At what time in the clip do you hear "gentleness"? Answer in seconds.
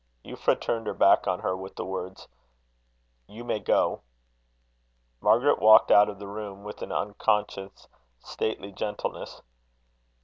8.71-9.43